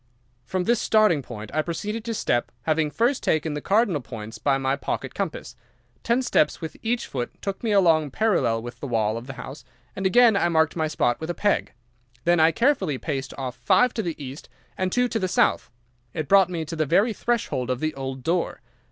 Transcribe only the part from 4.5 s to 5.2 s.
my pocket